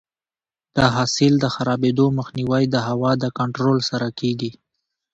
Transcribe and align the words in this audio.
د 0.75 0.77
حاصل 0.95 1.33
د 1.39 1.45
خرابېدو 1.55 2.05
مخنیوی 2.19 2.63
د 2.69 2.75
هوا 2.87 3.11
د 3.23 3.25
کنټرول 3.37 3.77
سره 3.89 4.07
کیږي. 4.19 4.51